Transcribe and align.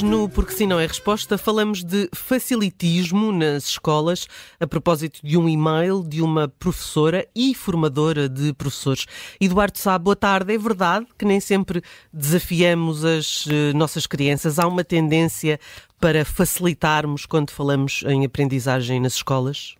Hoje, 0.00 0.06
no 0.06 0.30
Porque 0.30 0.54
Se 0.54 0.66
Não 0.66 0.80
é 0.80 0.86
Resposta, 0.86 1.36
falamos 1.36 1.84
de 1.84 2.08
facilitismo 2.14 3.30
nas 3.32 3.68
escolas, 3.68 4.26
a 4.58 4.66
propósito 4.66 5.20
de 5.22 5.36
um 5.36 5.46
e-mail 5.46 6.02
de 6.02 6.22
uma 6.22 6.48
professora 6.48 7.28
e 7.34 7.54
formadora 7.54 8.26
de 8.26 8.54
professores. 8.54 9.04
Eduardo 9.38 9.76
Sá, 9.76 9.98
boa 9.98 10.16
tarde. 10.16 10.54
É 10.54 10.58
verdade 10.58 11.06
que 11.18 11.26
nem 11.26 11.38
sempre 11.38 11.82
desafiamos 12.10 13.04
as 13.04 13.44
eh, 13.50 13.74
nossas 13.74 14.06
crianças. 14.06 14.58
Há 14.58 14.66
uma 14.66 14.82
tendência 14.82 15.60
para 16.00 16.24
facilitarmos 16.24 17.26
quando 17.26 17.50
falamos 17.50 18.02
em 18.06 18.24
aprendizagem 18.24 19.00
nas 19.00 19.16
escolas? 19.16 19.74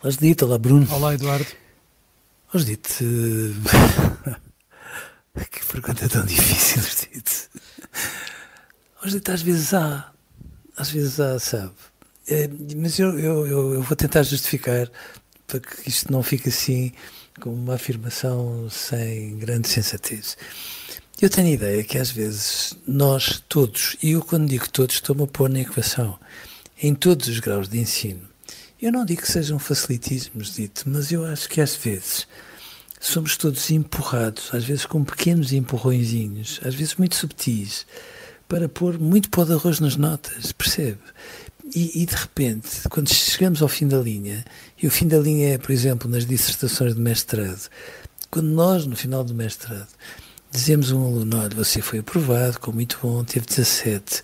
Olá, 0.00 0.12
Judite. 0.12 0.44
Olá, 0.44 0.58
Bruno. 0.58 0.86
Olá, 0.92 1.14
Eduardo. 1.14 1.48
Olá, 2.52 2.60
Judite. 2.60 3.02
que 5.50 5.66
pergunta 5.66 6.08
tão 6.08 6.24
difícil, 6.24 6.82
Judite. 6.82 7.50
Hoje 9.04 9.20
às 9.28 9.42
vezes 9.42 9.74
há, 9.74 10.12
às 10.76 10.90
vezes 10.90 11.18
há, 11.18 11.36
sabe? 11.40 11.72
É, 12.28 12.48
mas 12.76 13.00
eu, 13.00 13.18
eu, 13.18 13.46
eu, 13.48 13.74
eu, 13.74 13.82
vou 13.82 13.96
tentar 13.96 14.22
justificar 14.22 14.88
para 15.44 15.58
que 15.58 15.88
isto 15.88 16.12
não 16.12 16.22
fique 16.22 16.48
assim 16.48 16.92
como 17.40 17.56
uma 17.56 17.74
afirmação 17.74 18.70
sem 18.70 19.36
grande 19.38 19.68
sensatez. 19.68 20.36
Eu 21.20 21.28
tenho 21.28 21.48
a 21.48 21.50
ideia 21.50 21.82
que 21.82 21.98
às 21.98 22.12
vezes 22.12 22.76
nós 22.86 23.42
todos, 23.48 23.96
e 24.00 24.12
eu 24.12 24.22
quando 24.22 24.48
digo 24.48 24.70
todos 24.70 24.94
estou-me 24.94 25.24
a 25.24 25.26
pôr 25.26 25.50
na 25.50 25.60
equação, 25.60 26.16
em 26.80 26.94
todos 26.94 27.26
os 27.26 27.40
graus 27.40 27.68
de 27.68 27.80
ensino, 27.80 28.22
eu 28.80 28.92
não 28.92 29.04
digo 29.04 29.22
que 29.22 29.32
sejam 29.32 29.58
facilitismos 29.58 30.54
dito, 30.54 30.84
mas 30.86 31.10
eu 31.10 31.24
acho 31.26 31.48
que 31.48 31.60
às 31.60 31.74
vezes 31.74 32.28
somos 33.00 33.36
todos 33.36 33.68
empurrados, 33.72 34.54
às 34.54 34.64
vezes 34.64 34.86
com 34.86 35.02
pequenos 35.02 35.52
empurrõezinhos, 35.52 36.60
às 36.64 36.76
vezes 36.76 36.94
muito 36.94 37.16
subtis, 37.16 37.84
para 38.52 38.68
pôr 38.68 38.98
muito 38.98 39.30
pó 39.30 39.44
de 39.44 39.54
arroz 39.54 39.80
nas 39.80 39.96
notas, 39.96 40.52
percebe? 40.52 40.98
E, 41.74 42.02
e, 42.02 42.04
de 42.04 42.14
repente, 42.14 42.86
quando 42.90 43.08
chegamos 43.08 43.62
ao 43.62 43.68
fim 43.68 43.88
da 43.88 43.96
linha, 43.96 44.44
e 44.76 44.86
o 44.86 44.90
fim 44.90 45.08
da 45.08 45.18
linha 45.18 45.54
é, 45.54 45.58
por 45.58 45.70
exemplo, 45.70 46.10
nas 46.10 46.26
dissertações 46.26 46.94
de 46.94 47.00
mestrado, 47.00 47.70
quando 48.30 48.48
nós, 48.48 48.84
no 48.84 48.94
final 48.94 49.24
do 49.24 49.32
mestrado, 49.32 49.88
dizemos 50.50 50.92
a 50.92 50.96
um 50.96 51.06
aluno: 51.06 51.38
olha, 51.38 51.56
você 51.56 51.80
foi 51.80 52.00
aprovado, 52.00 52.60
com 52.60 52.72
muito 52.72 52.98
bom, 53.02 53.24
teve 53.24 53.46
17. 53.46 54.22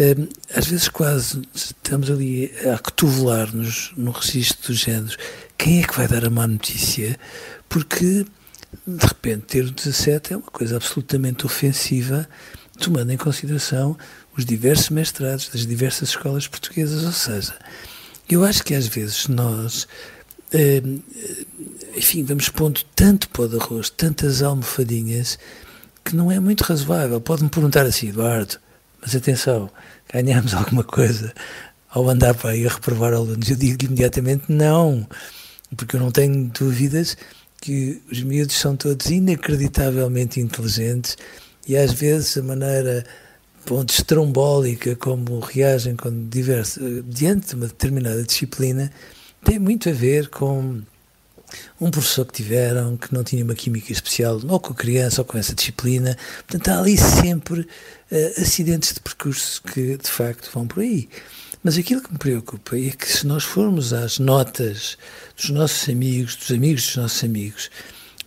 Um, 0.00 0.26
às 0.52 0.66
vezes 0.66 0.88
quase 0.88 1.42
estamos 1.54 2.10
ali 2.10 2.52
a 2.68 2.76
cotovelar-nos 2.78 3.92
no 3.96 4.10
registro 4.10 4.72
do 4.72 4.76
género. 4.76 5.16
Quem 5.56 5.80
é 5.80 5.86
que 5.86 5.96
vai 5.96 6.08
dar 6.08 6.24
a 6.24 6.30
má 6.30 6.48
notícia? 6.48 7.16
Porque, 7.68 8.26
de 8.84 9.06
repente, 9.06 9.42
ter 9.42 9.70
17 9.70 10.32
é 10.32 10.36
uma 10.36 10.50
coisa 10.50 10.74
absolutamente 10.74 11.46
ofensiva 11.46 12.28
tomando 12.78 13.10
em 13.12 13.16
consideração 13.16 13.96
os 14.36 14.44
diversos 14.44 14.90
mestrados 14.90 15.48
das 15.48 15.66
diversas 15.66 16.10
escolas 16.10 16.46
portuguesas. 16.46 17.04
Ou 17.04 17.12
seja, 17.12 17.54
eu 18.28 18.44
acho 18.44 18.62
que 18.64 18.74
às 18.74 18.86
vezes 18.86 19.28
nós, 19.28 19.86
eh, 20.52 20.82
enfim, 21.96 22.24
vamos 22.24 22.48
pondo 22.48 22.80
tanto 22.94 23.28
pó 23.28 23.46
de 23.46 23.56
arroz, 23.56 23.90
tantas 23.90 24.42
almofadinhas, 24.42 25.38
que 26.04 26.16
não 26.16 26.30
é 26.30 26.40
muito 26.40 26.62
razoável. 26.62 27.20
Pode-me 27.20 27.48
perguntar 27.48 27.86
assim, 27.86 28.08
Eduardo, 28.08 28.56
mas 29.00 29.14
atenção, 29.14 29.70
ganhamos 30.12 30.54
alguma 30.54 30.84
coisa 30.84 31.32
ao 31.90 32.08
andar 32.08 32.34
para 32.34 32.50
aí 32.50 32.66
a 32.66 32.70
reprovar 32.70 33.12
alunos? 33.12 33.50
Eu 33.50 33.56
digo 33.56 33.84
imediatamente 33.84 34.44
não, 34.48 35.06
porque 35.76 35.96
eu 35.96 36.00
não 36.00 36.10
tenho 36.10 36.50
dúvidas 36.58 37.16
que 37.60 38.02
os 38.10 38.22
miúdos 38.22 38.56
são 38.56 38.76
todos 38.76 39.06
inacreditavelmente 39.10 40.40
inteligentes 40.40 41.16
e 41.66 41.76
às 41.76 41.92
vezes 41.92 42.36
a 42.36 42.42
maneira 42.42 43.04
ponto, 43.64 43.90
estrombólica 43.90 44.96
como 44.96 45.38
reagem 45.40 45.96
quando 45.96 46.28
diverso, 46.28 46.80
diante 47.04 47.48
de 47.48 47.54
uma 47.54 47.66
determinada 47.66 48.22
disciplina 48.22 48.90
tem 49.44 49.58
muito 49.58 49.88
a 49.88 49.92
ver 49.92 50.28
com 50.28 50.82
um 51.80 51.90
professor 51.90 52.24
que 52.24 52.32
tiveram 52.32 52.96
que 52.96 53.12
não 53.12 53.22
tinha 53.22 53.44
uma 53.44 53.54
química 53.54 53.92
especial, 53.92 54.40
ou 54.48 54.60
com 54.60 54.72
a 54.72 54.76
criança, 54.76 55.20
ou 55.20 55.24
com 55.24 55.36
essa 55.36 55.54
disciplina. 55.54 56.16
Portanto, 56.46 56.68
há 56.68 56.78
ali 56.78 56.96
sempre 56.96 57.60
uh, 57.60 58.40
acidentes 58.40 58.94
de 58.94 59.00
percurso 59.00 59.62
que 59.62 59.96
de 59.96 60.08
facto 60.08 60.50
vão 60.52 60.66
por 60.66 60.80
aí. 60.80 61.08
Mas 61.62 61.78
aquilo 61.78 62.02
que 62.02 62.12
me 62.12 62.18
preocupa 62.18 62.76
é 62.76 62.90
que 62.90 63.06
se 63.06 63.26
nós 63.26 63.44
formos 63.44 63.92
às 63.92 64.18
notas 64.18 64.96
dos 65.36 65.50
nossos 65.50 65.88
amigos, 65.88 66.36
dos 66.36 66.50
amigos 66.50 66.86
dos 66.86 66.96
nossos 66.96 67.22
amigos, 67.22 67.70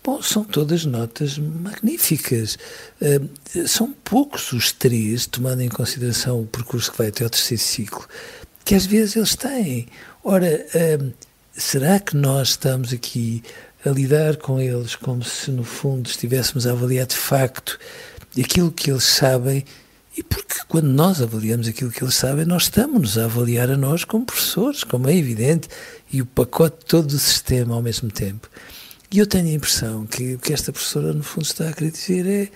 Bom, 0.06 0.22
são 0.22 0.44
todas 0.44 0.86
notas 0.86 1.40
magníficas. 1.40 2.60
Uh, 3.02 3.68
são 3.68 3.92
poucos 4.04 4.52
os 4.52 4.72
três, 4.72 5.26
tomando 5.26 5.62
em 5.62 5.68
consideração 5.68 6.42
o 6.42 6.46
percurso 6.46 6.92
que 6.92 6.98
vai 7.00 7.08
até 7.08 7.24
ao 7.24 7.30
terceiro 7.32 7.64
ciclo, 7.64 8.08
que 8.64 8.76
às 8.76 8.86
vezes 8.86 9.16
eles 9.16 9.36
têm. 9.36 9.88
Ora, 10.24 10.64
uh, 10.76 11.12
será 11.54 12.00
que 12.00 12.16
nós 12.16 12.50
estamos 12.50 12.94
aqui 12.94 13.42
a 13.84 13.90
lidar 13.90 14.38
com 14.38 14.62
eles 14.62 14.96
como 14.96 15.24
se, 15.24 15.50
no 15.50 15.64
fundo, 15.64 16.08
estivéssemos 16.08 16.68
a 16.68 16.74
avaliar 16.74 17.08
de 17.08 17.18
facto 17.18 17.80
aquilo 18.40 18.72
que 18.72 18.92
eles 18.92 19.06
sabem? 19.06 19.66
E 20.16 20.22
porque 20.22 20.60
quando 20.68 20.86
nós 20.86 21.20
avaliamos 21.20 21.68
aquilo 21.68 21.90
que 21.90 22.04
eles 22.04 22.14
sabem, 22.14 22.46
nós 22.46 22.64
estamos 22.64 23.18
a 23.18 23.26
avaliar 23.26 23.72
a 23.72 23.76
nós 23.76 24.04
como 24.04 24.24
professores, 24.24 24.84
como 24.84 25.10
é 25.10 25.18
evidente, 25.18 25.68
e 26.14 26.22
o 26.22 26.28
pacote 26.28 26.86
todo 26.86 27.08
do 27.08 27.18
sistema 27.18 27.74
ao 27.74 27.82
mesmo 27.82 28.12
tempo. 28.12 28.48
E 29.16 29.20
eu 29.20 29.26
tenho 29.26 29.48
a 29.48 29.52
impressão 29.52 30.06
que 30.06 30.34
o 30.34 30.40
que 30.40 30.52
esta 30.52 30.74
professora, 30.74 31.14
no 31.14 31.24
fundo, 31.24 31.46
está 31.46 31.70
a 31.70 31.72
querer 31.72 31.90
dizer 31.90 32.28
é: 32.28 32.50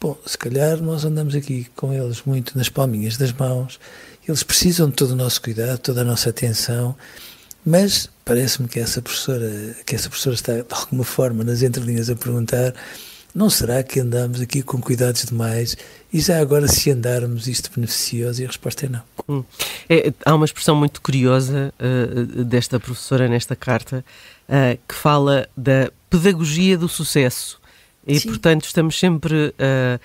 bom, 0.00 0.18
se 0.26 0.36
calhar 0.36 0.82
nós 0.82 1.04
andamos 1.04 1.36
aqui 1.36 1.68
com 1.76 1.92
eles 1.92 2.22
muito 2.26 2.58
nas 2.58 2.68
palminhas 2.68 3.16
das 3.16 3.32
mãos, 3.32 3.78
eles 4.26 4.42
precisam 4.42 4.90
de 4.90 4.96
todo 4.96 5.12
o 5.12 5.14
nosso 5.14 5.40
cuidado, 5.40 5.78
toda 5.78 6.00
a 6.00 6.04
nossa 6.04 6.30
atenção, 6.30 6.96
mas 7.64 8.10
parece-me 8.24 8.66
que 8.66 8.80
essa 8.80 9.00
professora, 9.00 9.76
que 9.86 9.94
essa 9.94 10.08
professora 10.08 10.34
está 10.34 10.54
de 10.54 10.64
alguma 10.68 11.04
forma 11.04 11.44
nas 11.44 11.62
entrelinhas 11.62 12.10
a 12.10 12.16
perguntar 12.16 12.74
não 13.32 13.48
será 13.48 13.80
que 13.84 14.00
andamos 14.00 14.40
aqui 14.40 14.60
com 14.60 14.80
cuidados 14.80 15.24
demais 15.24 15.76
e 16.12 16.20
já 16.20 16.40
agora 16.40 16.66
se 16.66 16.90
andarmos 16.90 17.46
isto 17.46 17.70
beneficioso? 17.72 18.42
E 18.42 18.44
a 18.44 18.48
resposta 18.48 18.86
é 18.86 18.88
não. 18.88 19.02
Hum. 19.28 19.44
É, 19.88 20.12
há 20.26 20.34
uma 20.34 20.44
expressão 20.44 20.74
muito 20.74 21.00
curiosa 21.00 21.72
uh, 21.78 22.44
desta 22.44 22.80
professora 22.80 23.28
nesta 23.28 23.54
carta 23.54 24.04
uh, 24.48 24.76
que 24.88 24.94
fala 24.96 25.48
da 25.56 25.92
pedagogia 26.10 26.76
do 26.76 26.88
sucesso 26.88 27.60
e 28.06 28.18
Sim. 28.18 28.28
portanto 28.28 28.64
estamos 28.64 28.98
sempre 28.98 29.54
a 29.58 30.00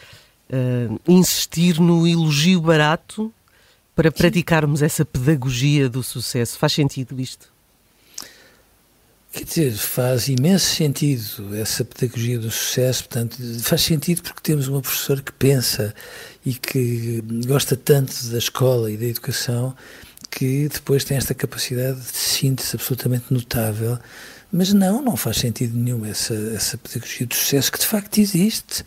uh, 0.56 1.02
insistir 1.08 1.80
no 1.80 2.08
elogio 2.08 2.62
barato 2.62 3.34
para 3.96 4.12
praticarmos 4.12 4.80
Sim. 4.80 4.86
essa 4.86 5.06
pedagogia 5.06 5.90
do 5.90 6.04
sucesso. 6.04 6.58
Faz 6.58 6.74
sentido 6.74 7.20
isto? 7.20 7.54
Quer 9.32 9.44
dizer, 9.44 9.74
faz 9.74 10.30
imenso 10.30 10.66
sentido 10.66 11.54
essa 11.56 11.84
pedagogia 11.84 12.40
do 12.40 12.50
sucesso, 12.50 13.04
portanto, 13.04 13.38
faz 13.64 13.82
sentido 13.82 14.22
porque 14.22 14.40
temos 14.42 14.70
uma 14.70 14.82
professora 14.82 15.22
que 15.22 15.34
pensa 15.34 15.94
e 16.46 16.54
que 16.54 17.22
gosta 17.46 17.76
tanto 17.76 18.14
da 18.28 18.38
escola 18.38 18.90
e 18.90 18.96
da 18.96 19.06
educação 19.06 19.76
que 20.32 20.70
depois 20.70 21.04
tem 21.04 21.18
esta 21.18 21.34
capacidade 21.34 22.00
de 22.00 22.18
síntese 22.18 22.76
absolutamente 22.76 23.26
notável. 23.30 23.98
Mas 24.52 24.72
não, 24.74 25.02
não 25.02 25.18
faz 25.18 25.38
sentido 25.38 25.78
nenhum 25.78 26.06
essa, 26.06 26.34
essa 26.56 26.78
pedagogia 26.78 27.28
do 27.28 27.36
sucesso 27.36 27.72
que 27.72 27.80
de 27.80 27.86
facto 27.86 28.20
existe. 28.20 28.86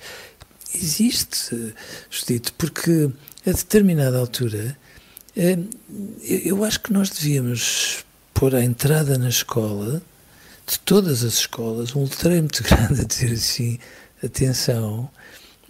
Existe, 0.74 1.74
Justito, 2.10 2.52
porque 2.54 3.10
a 3.46 3.50
determinada 3.50 4.18
altura 4.18 4.76
eh, 5.36 5.58
eu 6.22 6.64
acho 6.64 6.80
que 6.80 6.92
nós 6.92 7.10
devíamos 7.10 8.04
pôr 8.34 8.54
a 8.54 8.64
entrada 8.64 9.16
na 9.16 9.28
escola 9.28 10.02
de 10.66 10.78
todas 10.80 11.24
as 11.24 11.34
escolas, 11.34 11.94
um 11.94 12.02
letreiro 12.02 12.42
muito 12.42 12.62
grande 12.64 13.00
a 13.02 13.04
dizer 13.04 13.32
assim: 13.32 13.78
atenção, 14.22 15.08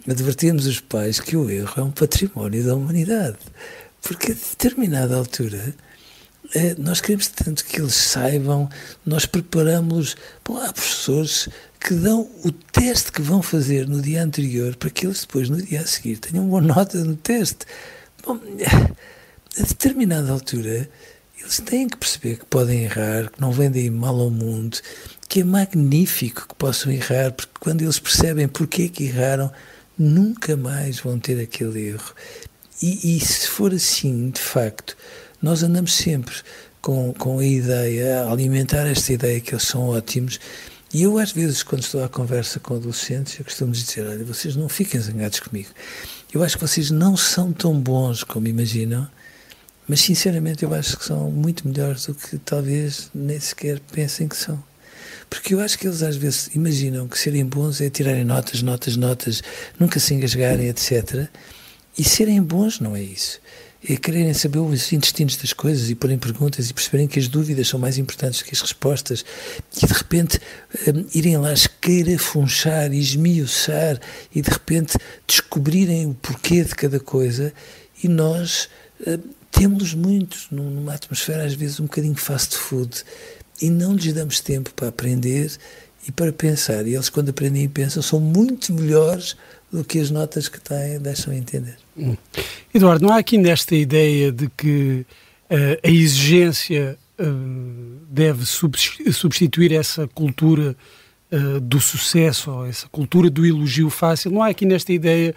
advertimos 0.07 0.65
os 0.65 0.79
pais 0.79 1.19
que 1.19 1.37
o 1.37 1.49
erro 1.49 1.73
é 1.77 1.83
um 1.83 1.91
património 1.91 2.63
da 2.65 2.75
humanidade. 2.75 3.37
Porque 4.01 4.31
a 4.31 4.35
determinada 4.35 5.15
altura 5.15 5.73
é, 6.53 6.75
nós 6.77 6.99
queremos 6.99 7.27
tanto 7.27 7.63
que 7.63 7.79
eles 7.79 7.93
saibam, 7.93 8.69
nós 9.05 9.25
preparamos-los. 9.25 10.15
Há 10.49 10.73
professores 10.73 11.47
que 11.79 11.93
dão 11.93 12.29
o 12.43 12.51
teste 12.51 13.11
que 13.11 13.21
vão 13.21 13.41
fazer 13.41 13.87
no 13.87 14.01
dia 14.01 14.23
anterior 14.23 14.75
para 14.75 14.89
que 14.89 15.05
eles 15.05 15.21
depois, 15.21 15.49
no 15.49 15.61
dia 15.61 15.81
a 15.81 15.85
seguir, 15.85 16.17
tenham 16.17 16.47
boa 16.47 16.61
nota 16.61 16.97
no 17.03 17.15
teste. 17.15 17.65
Bom, 18.25 18.39
a 19.57 19.61
determinada 19.61 20.31
altura, 20.31 20.89
eles 21.39 21.59
têm 21.59 21.87
que 21.87 21.97
perceber 21.97 22.37
que 22.37 22.45
podem 22.45 22.83
errar, 22.83 23.29
que 23.29 23.39
não 23.39 23.51
vendem 23.51 23.89
mal 23.89 24.19
ao 24.19 24.29
mundo, 24.29 24.77
que 25.27 25.41
é 25.41 25.43
magnífico 25.43 26.47
que 26.47 26.55
possam 26.55 26.91
errar, 26.91 27.31
porque 27.31 27.53
quando 27.59 27.81
eles 27.81 27.99
percebem 27.99 28.47
porque 28.47 28.89
que 28.89 29.05
erraram, 29.05 29.51
nunca 29.97 30.57
mais 30.57 30.99
vão 30.99 31.19
ter 31.19 31.39
aquele 31.39 31.89
erro. 31.89 32.13
E, 32.81 33.15
e 33.15 33.19
se 33.19 33.47
for 33.47 33.73
assim, 33.73 34.29
de 34.31 34.41
facto, 34.41 34.97
nós 35.41 35.63
andamos 35.63 35.93
sempre 35.93 36.35
com, 36.81 37.13
com 37.13 37.39
a 37.39 37.45
ideia, 37.45 38.23
a 38.23 38.31
alimentar 38.31 38.85
esta 38.87 39.13
ideia 39.13 39.39
que 39.39 39.53
eles 39.53 39.63
são 39.63 39.89
ótimos. 39.89 40.39
E 40.93 41.03
eu, 41.03 41.17
às 41.17 41.31
vezes, 41.31 41.63
quando 41.63 41.83
estou 41.83 42.03
à 42.03 42.09
conversa 42.09 42.59
com 42.59 42.75
adolescentes, 42.75 43.37
eu 43.37 43.45
costumo 43.45 43.71
dizer: 43.71 44.05
olha, 44.07 44.23
vocês 44.25 44.55
não 44.55 44.67
fiquem 44.67 44.99
zangados 44.99 45.39
comigo. 45.39 45.69
Eu 46.33 46.43
acho 46.43 46.57
que 46.57 46.67
vocês 46.67 46.91
não 46.91 47.15
são 47.15 47.53
tão 47.53 47.79
bons 47.79 48.23
como 48.23 48.47
imaginam, 48.47 49.07
mas, 49.87 50.01
sinceramente, 50.01 50.63
eu 50.63 50.73
acho 50.73 50.97
que 50.97 51.05
são 51.05 51.31
muito 51.31 51.67
melhores 51.67 52.05
do 52.05 52.15
que 52.15 52.37
talvez 52.39 53.09
nem 53.13 53.39
sequer 53.39 53.79
pensem 53.91 54.27
que 54.27 54.35
são. 54.35 54.61
Porque 55.29 55.53
eu 55.53 55.59
acho 55.59 55.77
que 55.77 55.87
eles 55.87 56.01
às 56.01 56.15
vezes 56.15 56.49
imaginam 56.55 57.07
que 57.07 57.17
serem 57.17 57.45
bons 57.45 57.81
é 57.81 57.89
tirarem 57.89 58.25
notas, 58.25 58.63
notas, 58.63 58.97
notas, 58.97 59.43
nunca 59.79 59.99
se 59.99 60.15
engasgarem, 60.15 60.67
etc. 60.69 61.27
E 61.95 62.03
serem 62.03 62.41
bons 62.41 62.79
não 62.79 62.95
é 62.95 63.01
isso 63.01 63.39
é 63.87 63.95
quererem 63.95 64.33
saber 64.33 64.59
os 64.59 64.91
intestinos 64.91 65.37
das 65.37 65.53
coisas 65.53 65.89
e 65.89 65.95
porem 65.95 66.17
perguntas 66.17 66.69
e 66.69 66.73
perceberem 66.73 67.07
que 67.07 67.17
as 67.17 67.27
dúvidas 67.27 67.67
são 67.67 67.79
mais 67.79 67.97
importantes 67.97 68.41
que 68.41 68.53
as 68.53 68.61
respostas 68.61 69.23
e 69.81 69.85
de 69.85 69.93
repente 69.93 70.39
um, 70.87 71.05
irem 71.15 71.37
lá 71.37 71.53
escarafunchar, 71.53 72.91
esmiuçar 72.91 73.99
e 74.35 74.41
de 74.41 74.49
repente 74.49 74.97
descobrirem 75.25 76.07
o 76.07 76.13
porquê 76.13 76.63
de 76.63 76.75
cada 76.75 76.99
coisa 76.99 77.53
e 78.03 78.07
nós 78.09 78.69
um, 79.07 79.17
temos 79.49 79.93
muitos 79.93 80.47
numa 80.51 80.93
atmosfera 80.93 81.45
às 81.45 81.53
vezes 81.53 81.79
um 81.79 81.85
bocadinho 81.85 82.15
fast 82.15 82.57
food 82.57 83.03
e 83.61 83.69
não 83.69 83.93
lhes 83.93 84.13
damos 84.13 84.41
tempo 84.41 84.73
para 84.73 84.89
aprender 84.89 85.51
e 86.07 86.11
para 86.11 86.31
pensar. 86.31 86.87
E 86.87 86.95
eles, 86.95 87.09
quando 87.09 87.29
aprendem 87.29 87.63
e 87.63 87.67
pensam, 87.67 88.01
são 88.01 88.19
muito 88.19 88.73
melhores 88.73 89.35
do 89.71 89.83
que 89.83 89.99
as 89.99 90.09
notas 90.09 90.47
que 90.47 90.59
têm 90.59 90.99
deixam 90.99 91.33
entender. 91.33 91.77
Hum. 91.97 92.15
Eduardo, 92.73 93.05
não 93.05 93.13
há 93.13 93.17
aqui 93.17 93.37
nesta 93.37 93.75
ideia 93.75 94.31
de 94.31 94.49
que 94.49 95.05
uh, 95.49 95.79
a 95.83 95.89
exigência 95.89 96.97
uh, 97.19 98.05
deve 98.09 98.45
substituir 98.45 99.73
essa 99.73 100.07
cultura 100.07 100.75
uh, 101.31 101.59
do 101.59 101.79
sucesso, 101.79 102.51
ou 102.51 102.65
essa 102.65 102.87
cultura 102.89 103.29
do 103.29 103.45
elogio 103.45 103.89
fácil, 103.89 104.31
não 104.31 104.41
há 104.41 104.47
aqui 104.47 104.65
nesta 104.65 104.91
ideia 104.91 105.35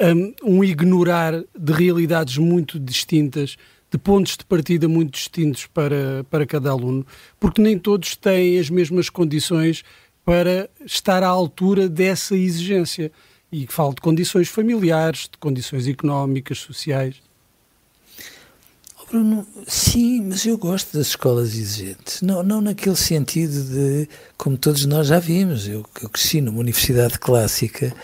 um, 0.00 0.58
um 0.58 0.64
ignorar 0.64 1.42
de 1.58 1.72
realidades 1.72 2.38
muito 2.38 2.78
distintas 2.78 3.56
de 3.92 3.98
pontos 3.98 4.38
de 4.38 4.44
partida 4.46 4.88
muito 4.88 5.12
distintos 5.12 5.66
para, 5.66 6.24
para 6.30 6.46
cada 6.46 6.70
aluno, 6.70 7.06
porque 7.38 7.60
nem 7.60 7.78
todos 7.78 8.16
têm 8.16 8.58
as 8.58 8.70
mesmas 8.70 9.10
condições 9.10 9.84
para 10.24 10.70
estar 10.86 11.22
à 11.22 11.28
altura 11.28 11.90
dessa 11.90 12.34
exigência. 12.34 13.12
E 13.52 13.66
falo 13.66 13.94
de 13.94 14.00
condições 14.00 14.48
familiares, 14.48 15.28
de 15.30 15.36
condições 15.38 15.86
económicas, 15.86 16.58
sociais. 16.58 17.16
Oh, 18.98 19.04
Bruno, 19.04 19.46
sim, 19.66 20.22
mas 20.22 20.46
eu 20.46 20.56
gosto 20.56 20.96
das 20.96 21.08
escolas 21.08 21.54
exigentes. 21.54 22.22
Não, 22.22 22.42
não 22.42 22.62
naquele 22.62 22.96
sentido 22.96 23.62
de, 23.62 24.08
como 24.38 24.56
todos 24.56 24.86
nós 24.86 25.08
já 25.08 25.18
vimos, 25.18 25.68
eu, 25.68 25.84
eu 26.00 26.08
cresci 26.08 26.40
numa 26.40 26.60
universidade 26.60 27.18
clássica, 27.18 27.94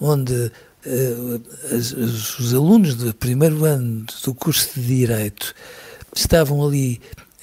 onde 0.00 0.32
uh, 0.34 1.42
as, 1.72 1.92
os 1.92 2.52
alunos 2.52 2.96
do 2.96 3.14
primeiro 3.14 3.64
ano 3.64 4.06
do 4.24 4.34
curso 4.34 4.70
de 4.74 4.84
Direito 4.84 5.54
estavam 6.16 6.66
ali 6.66 7.00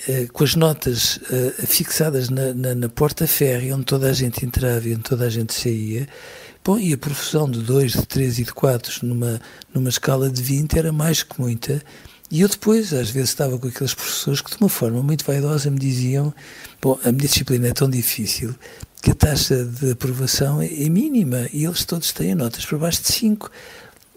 uh, 0.09 0.33
com 0.33 0.43
as 0.43 0.53
notas 0.55 1.15
uh, 1.15 1.65
fixadas 1.65 2.29
na, 2.29 2.53
na, 2.53 2.75
na 2.75 2.89
porta 2.89 3.25
férrea, 3.25 3.73
onde 3.73 3.85
toda 3.85 4.09
a 4.09 4.13
gente 4.13 4.45
entrava 4.45 4.85
e 4.85 4.93
onde 4.93 5.03
toda 5.03 5.25
a 5.25 5.29
gente 5.29 5.53
saía, 5.53 6.09
Bom, 6.65 6.79
e 6.79 6.93
a 6.93 6.97
profissão 6.97 7.51
de 7.51 7.59
2, 7.59 7.91
de 7.91 8.05
3 8.05 8.39
e 8.39 8.43
de 8.45 8.53
4 8.53 9.05
numa, 9.05 9.41
numa 9.73 9.89
escala 9.89 10.29
de 10.29 10.41
20 10.41 10.79
era 10.79 10.93
mais 10.93 11.21
que 11.21 11.39
muita. 11.41 11.83
E 12.31 12.39
eu 12.39 12.47
depois, 12.47 12.93
às 12.93 13.09
vezes, 13.09 13.31
estava 13.31 13.59
com 13.59 13.67
aqueles 13.67 13.93
professores 13.93 14.39
que, 14.39 14.49
de 14.49 14.57
uma 14.61 14.69
forma 14.69 15.03
muito 15.03 15.25
vaidosa, 15.25 15.69
me 15.69 15.77
diziam: 15.77 16.33
Bom, 16.81 16.97
a 17.03 17.11
minha 17.11 17.27
disciplina 17.27 17.67
é 17.67 17.73
tão 17.73 17.89
difícil 17.89 18.55
que 19.01 19.11
a 19.11 19.15
taxa 19.15 19.65
de 19.65 19.91
aprovação 19.91 20.61
é, 20.61 20.67
é 20.67 20.87
mínima 20.87 21.49
e 21.51 21.65
eles 21.65 21.83
todos 21.83 22.13
têm 22.13 22.33
notas 22.33 22.65
por 22.65 22.79
baixo 22.79 23.01
de 23.01 23.11
5. 23.11 23.51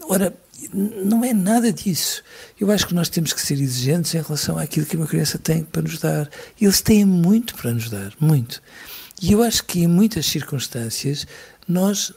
Ora, 0.07 0.33
não 0.73 1.25
é 1.25 1.33
nada 1.33 1.73
disso. 1.73 2.23
Eu 2.57 2.71
acho 2.71 2.87
que 2.87 2.93
nós 2.93 3.09
temos 3.09 3.33
que 3.33 3.41
ser 3.41 3.59
exigentes 3.59 4.15
em 4.15 4.21
relação 4.21 4.57
àquilo 4.57 4.85
que 4.85 4.95
uma 4.95 5.05
criança 5.05 5.37
tem 5.37 5.63
para 5.63 5.81
nos 5.81 5.99
dar. 5.99 6.29
Eles 6.59 6.79
têm 6.79 7.03
muito 7.03 7.55
para 7.55 7.73
nos 7.73 7.89
dar, 7.89 8.13
muito. 8.21 8.61
E 9.21 9.31
eu 9.33 9.43
acho 9.43 9.65
que 9.65 9.81
em 9.81 9.87
muitas 9.87 10.27
circunstâncias 10.27 11.27
nós 11.67 12.13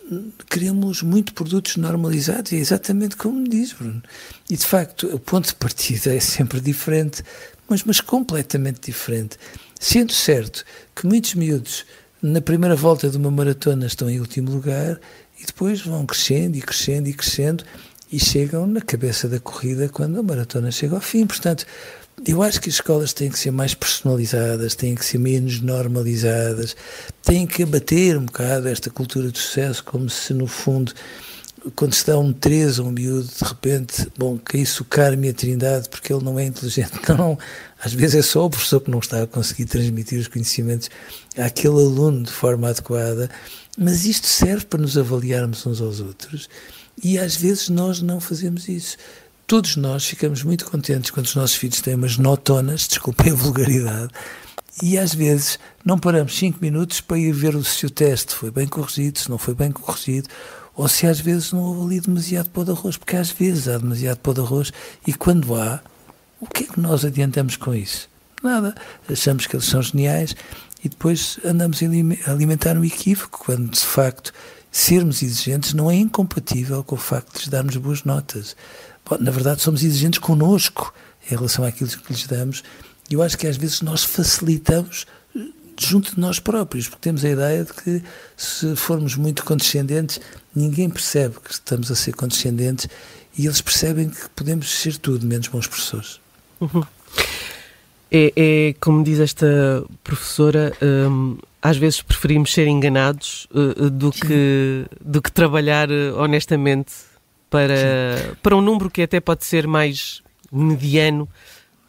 queremos 0.49 1.03
muito 1.03 1.35
produtos 1.35 1.77
normalizados, 1.77 2.53
é 2.53 2.57
exatamente 2.57 3.17
como 3.17 3.49
diz 3.49 3.73
Bruno. 3.73 4.03
E 4.49 4.57
de 4.57 4.65
facto, 4.65 5.09
o 5.09 5.19
ponto 5.19 5.49
de 5.49 5.55
partida 5.55 6.15
é 6.15 6.21
sempre 6.21 6.61
diferente, 6.61 7.25
mas, 7.69 7.83
mas 7.83 8.01
completamente 8.01 8.81
diferente. 8.81 9.37
Sendo 9.79 10.13
certo 10.13 10.65
que 10.95 11.07
muitos 11.07 11.35
miúdos 11.35 11.85
na 12.23 12.41
primeira 12.41 12.77
volta 12.77 13.09
de 13.09 13.17
uma 13.17 13.31
maratona 13.31 13.87
estão 13.87 14.09
em 14.09 14.21
último 14.21 14.51
lugar 14.51 15.01
e 15.41 15.47
depois 15.47 15.81
vão 15.81 16.07
crescendo 16.07 16.57
e 16.57 16.61
crescendo 16.61 17.09
e 17.09 17.15
crescendo 17.15 17.65
e 18.13 18.19
chegam 18.19 18.67
na 18.67 18.81
cabeça 18.81 19.29
da 19.29 19.41
corrida 19.41 19.89
quando 19.89 20.19
a 20.19 20.23
maratona 20.23 20.71
chega 20.71 20.97
ao 20.97 21.01
fim. 21.01 21.27
Portanto, 21.27 21.65
eu 22.27 22.43
acho 22.43 22.61
que 22.61 22.69
as 22.69 22.77
escolas 22.77 23.13
têm 23.13 23.31
que 23.31 23.39
ser 23.39 23.51
mais 23.51 23.75
personalizadas, 23.75 24.75
têm 24.75 24.95
que 24.95 25.05
ser 25.05 25.19
menos 25.19 25.61
normalizadas, 25.61 26.77
têm 27.23 27.47
que 27.47 27.63
abater 27.63 28.17
um 28.17 28.27
bocado 28.27 28.69
esta 28.69 28.91
cultura 28.91 29.31
do 29.31 29.39
sucesso, 29.39 29.83
como 29.85 30.09
se 30.11 30.35
no 30.35 30.47
fundo, 30.47 30.93
quando 31.75 31.95
se 31.95 32.07
dá 32.07 32.19
um 32.19 32.33
3 32.33 32.79
a 32.79 32.83
um 32.83 32.91
miúdo, 32.91 33.27
de 33.27 33.45
repente, 33.45 34.07
bom, 34.17 34.39
caísse 34.39 34.83
o 34.83 34.85
Carme 34.85 35.29
e 35.29 35.31
a 35.31 35.35
Trindade 35.35 35.89
porque 35.89 36.13
ele 36.13 36.25
não 36.25 36.39
é 36.39 36.45
inteligente. 36.45 36.93
Não, 37.17 37.39
às 37.83 37.93
vezes 37.93 38.17
é 38.17 38.23
só 38.23 38.47
o 38.47 38.51
professor 38.51 38.81
que 38.81 38.91
não 38.91 38.99
está 38.99 39.23
a 39.23 39.27
conseguir 39.27 39.65
transmitir 39.65 40.19
os 40.19 40.29
conhecimentos 40.29 40.91
àquele 41.37 41.75
aluno 41.75 42.25
de 42.25 42.31
forma 42.31 42.69
adequada, 42.69 43.31
mas 43.79 44.05
isto 44.05 44.27
serve 44.27 44.67
para 44.67 44.81
nos 44.81 44.99
avaliarmos 44.99 45.65
uns 45.67 45.81
aos 45.81 46.01
outros 46.01 46.49
e 47.03 47.19
às 47.19 47.37
vezes 47.37 47.71
nós 47.71 48.03
não 48.03 48.21
fazemos 48.21 48.69
isso 48.69 48.99
todos 49.51 49.75
nós 49.75 50.05
ficamos 50.05 50.45
muito 50.45 50.65
contentes 50.65 51.11
quando 51.11 51.27
os 51.27 51.35
nossos 51.35 51.57
filhos 51.57 51.81
têm 51.81 51.97
umas 51.97 52.17
notonas, 52.17 52.87
desculpem 52.87 53.33
a 53.33 53.35
vulgaridade, 53.35 54.13
e 54.81 54.97
às 54.97 55.13
vezes 55.13 55.59
não 55.85 55.99
paramos 55.99 56.39
cinco 56.39 56.59
minutos 56.63 57.01
para 57.01 57.19
ir 57.19 57.33
ver 57.33 57.61
se 57.65 57.85
o 57.85 57.91
teste 57.91 58.33
foi 58.33 58.53
bem 58.53 58.69
corrigido, 58.69 59.19
se 59.19 59.29
não 59.29 59.39
foi 59.39 59.53
bem 59.53 59.73
corrigido, 59.73 60.29
ou 60.73 60.87
se 60.87 61.05
às 61.05 61.19
vezes 61.19 61.51
não 61.51 61.63
houve 61.63 61.83
ali 61.83 62.01
demasiado 62.01 62.49
pó 62.51 62.63
de 62.63 62.71
arroz, 62.71 62.97
porque 62.97 63.17
às 63.17 63.33
vezes 63.33 63.67
há 63.67 63.77
demasiado 63.77 64.19
pó 64.19 64.33
de 64.33 64.41
arroz, 64.41 64.73
e 65.05 65.13
quando 65.13 65.57
há, 65.57 65.81
o 66.41 66.47
que 66.47 66.63
é 66.63 66.67
que 66.69 66.79
nós 66.79 67.05
adiantamos 67.05 67.57
com 67.57 67.75
isso? 67.75 68.09
Nada. 68.41 68.73
Achamos 69.09 69.49
que 69.49 69.57
eles 69.57 69.67
são 69.67 69.83
geniais 69.83 70.37
e 70.85 70.89
depois 70.89 71.41
andamos 71.45 71.81
a 71.83 72.31
alimentar 72.31 72.79
um 72.79 72.85
equívoco, 72.85 73.41
quando 73.47 73.69
de 73.69 73.81
facto 73.81 74.33
sermos 74.71 75.25
exigentes 75.25 75.75
não 75.75 75.91
é 75.91 75.97
incompatível 75.97 76.85
com 76.85 76.95
o 76.95 76.99
facto 76.99 77.43
de 77.43 77.51
darmos 77.51 77.77
boas 77.77 78.05
notas 78.05 78.55
na 79.19 79.31
verdade, 79.31 79.63
somos 79.63 79.83
exigentes 79.83 80.19
connosco 80.19 80.93
em 81.31 81.35
relação 81.35 81.65
àquilo 81.65 81.91
que 81.91 82.13
lhes 82.13 82.27
damos. 82.27 82.63
E 83.11 83.15
eu 83.15 83.23
acho 83.23 83.37
que 83.37 83.47
às 83.47 83.57
vezes 83.57 83.81
nós 83.83 84.05
facilitamos 84.05 85.07
eh, 85.37 85.41
junto 85.79 86.15
de 86.15 86.21
nós 86.21 86.39
próprios, 86.39 86.89
porque 86.89 87.03
temos 87.03 87.25
a 87.25 87.31
ideia 87.31 87.65
de 87.65 87.73
que 87.73 88.03
se 88.37 88.77
formos 88.77 89.17
muito 89.17 89.45
condescendentes, 89.45 90.21
ninguém 90.55 90.89
percebe 90.89 91.37
que 91.43 91.53
estamos 91.53 91.91
a 91.91 91.97
ser 91.97 92.15
condescendentes 92.15 92.89
e 93.37 93.47
eles 93.47 93.61
percebem 93.61 94.11
que 94.11 94.29
podemos 94.31 94.71
ser 94.71 94.97
tudo 94.99 95.27
menos 95.27 95.49
bons 95.49 95.67
professores. 95.67 96.21
Uhum. 96.61 96.85
É, 98.13 98.33
é, 98.37 98.75
como 98.81 99.05
diz 99.05 99.21
esta 99.21 99.85
professora, 100.03 100.73
hum, 100.83 101.39
às 101.63 101.77
vezes 101.77 102.03
preferimos 102.03 102.53
ser 102.53 102.67
enganados 102.67 103.47
uh, 103.53 103.89
do, 103.89 104.11
que, 104.11 104.85
do 105.01 105.23
que 105.23 105.31
trabalhar 105.31 105.89
honestamente 106.17 106.93
para, 107.51 108.37
para 108.43 108.57
um 108.57 108.61
número 108.61 108.89
que 108.89 109.03
até 109.03 109.21
pode 109.21 109.45
ser 109.45 109.67
mais 109.67 110.23
mediano, 110.51 111.29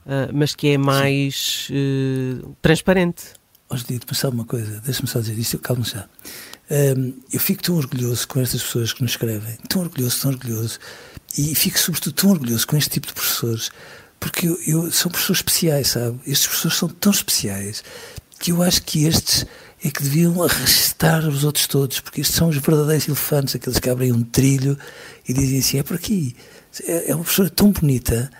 uh, 0.05 0.33
mas 0.33 0.55
que 0.55 0.69
é 0.69 0.77
mais 0.77 1.69
uh, 1.69 2.55
transparente. 2.61 3.23
Hoje 3.69 3.85
dia, 3.85 3.99
mas 4.05 4.17
sabe 4.17 4.35
uma 4.35 4.45
coisa, 4.45 4.81
deixa-me 4.81 5.07
só 5.07 5.19
dizer 5.19 5.37
isto, 5.37 5.57
calma 5.59 5.85
já. 5.85 6.09
Um, 6.69 7.13
eu 7.31 7.39
fico 7.39 7.63
tão 7.63 7.75
orgulhoso 7.75 8.27
com 8.27 8.41
estas 8.41 8.63
pessoas 8.63 8.91
que 8.91 9.01
nos 9.01 9.11
escrevem, 9.11 9.57
tão 9.69 9.81
orgulhoso, 9.81 10.21
tão 10.21 10.31
orgulhoso, 10.31 10.79
e 11.37 11.55
fico 11.55 11.79
sobretudo 11.79 12.13
tão 12.13 12.31
orgulhoso 12.31 12.67
com 12.67 12.75
este 12.75 12.89
tipo 12.89 13.07
de 13.07 13.13
professores, 13.13 13.71
porque 14.19 14.47
eu, 14.47 14.59
eu, 14.65 14.91
são 14.91 15.09
professores 15.09 15.39
especiais, 15.39 15.89
sabe? 15.89 16.19
Estes 16.25 16.47
professores 16.47 16.77
são 16.77 16.89
tão 16.89 17.11
especiais 17.11 17.83
que 18.39 18.51
eu 18.51 18.61
acho 18.61 18.81
que 18.83 19.05
estes 19.05 19.45
é 19.83 19.89
que 19.89 20.03
deviam 20.03 20.43
arrastar 20.43 21.27
os 21.27 21.43
outros 21.43 21.65
todos, 21.67 21.99
porque 21.99 22.21
estes 22.21 22.35
são 22.35 22.49
os 22.49 22.57
verdadeiros 22.57 23.07
elefantes, 23.07 23.55
aqueles 23.55 23.79
que 23.79 23.89
abrem 23.89 24.11
um 24.11 24.23
trilho 24.23 24.77
e 25.27 25.33
dizem 25.33 25.59
assim: 25.59 25.79
é 25.79 25.83
por 25.83 25.95
aqui. 25.95 26.35
É, 26.85 27.11
é 27.11 27.15
uma 27.15 27.23
professora 27.23 27.49
tão 27.49 27.71
bonita 27.71 28.31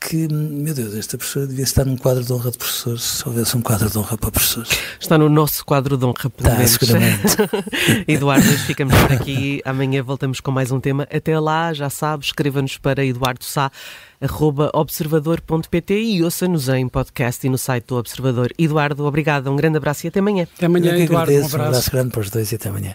que, 0.00 0.28
meu 0.32 0.72
Deus, 0.74 0.94
esta 0.94 1.18
professora 1.18 1.46
devia 1.46 1.64
estar 1.64 1.84
num 1.84 1.96
quadro 1.96 2.22
de 2.22 2.32
honra 2.32 2.50
de 2.50 2.58
professores, 2.58 3.02
se 3.02 3.28
houvesse 3.28 3.56
um 3.56 3.60
quadro 3.60 3.90
de 3.90 3.98
honra 3.98 4.16
para 4.16 4.30
professores. 4.30 4.70
Está 5.00 5.18
no 5.18 5.28
nosso 5.28 5.64
quadro 5.64 5.96
de 5.96 6.04
honra, 6.04 6.30
pelo 6.30 6.48
tá, 6.48 6.54
menos. 6.54 6.70
seguramente. 6.72 7.36
Eduardo, 8.06 8.46
ficamos 8.58 8.94
por 8.94 9.12
aqui. 9.12 9.60
Amanhã 9.64 10.02
voltamos 10.02 10.40
com 10.40 10.50
mais 10.50 10.70
um 10.70 10.80
tema. 10.80 11.06
Até 11.12 11.38
lá, 11.38 11.72
já 11.72 11.90
sabe, 11.90 12.24
escreva-nos 12.24 12.78
para 12.78 13.04
Eduardo 13.04 13.44
Sá, 13.44 13.70
observador.pt 14.72 16.00
e 16.00 16.22
ouça-nos 16.22 16.68
em 16.68 16.88
podcast 16.88 17.46
e 17.46 17.50
no 17.50 17.58
site 17.58 17.86
do 17.86 17.96
Observador. 17.96 18.52
Eduardo, 18.58 19.04
obrigado, 19.04 19.50
um 19.50 19.56
grande 19.56 19.78
abraço 19.78 20.06
e 20.06 20.08
até 20.08 20.20
amanhã. 20.20 20.46
Até 20.56 20.66
amanhã, 20.66 20.96
Eduardo. 20.96 21.32
Um 21.32 21.36
abraço. 21.36 21.56
um 21.56 21.62
abraço 21.62 21.90
grande 21.90 22.10
para 22.10 22.20
os 22.20 22.30
dois 22.30 22.52
e 22.52 22.54
até 22.54 22.68
amanhã. 22.68 22.94